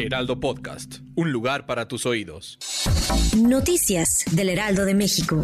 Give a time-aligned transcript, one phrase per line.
[0.00, 2.58] Heraldo Podcast, un lugar para tus oídos.
[3.36, 5.42] Noticias del Heraldo de México.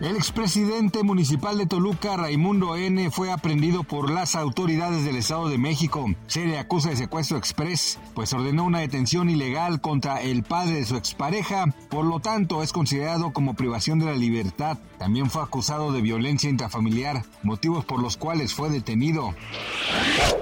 [0.00, 5.56] El expresidente municipal de Toluca, Raimundo N., fue aprendido por las autoridades del Estado de
[5.56, 6.12] México.
[6.26, 10.84] Se le acusa de secuestro express, pues ordenó una detención ilegal contra el padre de
[10.84, 14.78] su expareja, por lo tanto es considerado como privación de la libertad.
[14.98, 19.34] También fue acusado de violencia intrafamiliar, motivos por los cuales fue detenido.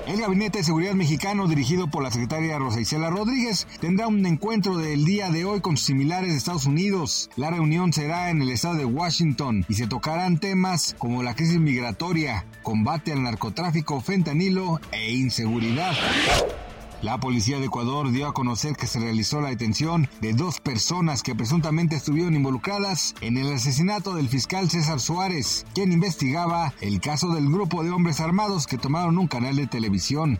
[0.07, 4.77] El Gabinete de Seguridad Mexicano, dirigido por la secretaria Rosa Isela Rodríguez, tendrá un encuentro
[4.77, 7.31] del día de hoy con sus similares de Estados Unidos.
[7.37, 11.59] La reunión será en el estado de Washington y se tocarán temas como la crisis
[11.59, 15.95] migratoria, combate al narcotráfico, fentanilo e inseguridad.
[17.03, 21.25] La policía de Ecuador dio a conocer que se realizó la detención de dos personas
[21.25, 27.35] que presuntamente estuvieron involucradas en el asesinato del fiscal César Suárez, quien investigaba el caso
[27.35, 30.39] del grupo de hombres armados que tomaron un canal de televisión.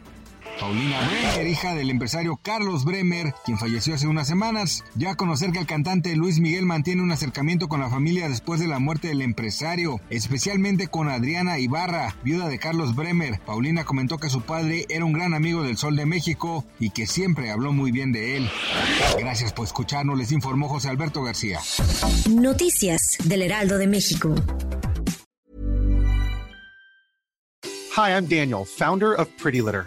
[0.59, 5.51] Paulina Bremer, hija del empresario Carlos Bremer, quien falleció hace unas semanas, dio a conocer
[5.51, 9.09] que el cantante Luis Miguel mantiene un acercamiento con la familia después de la muerte
[9.09, 13.41] del empresario, especialmente con Adriana Ibarra, viuda de Carlos Bremer.
[13.45, 17.07] Paulina comentó que su padre era un gran amigo del Sol de México y que
[17.07, 18.51] siempre habló muy bien de él.
[19.19, 21.61] Gracias por escucharnos, les informó José Alberto García.
[22.31, 24.35] Noticias del Heraldo de México.
[27.95, 29.87] Hi, I'm Daniel, founder of Pretty Litter.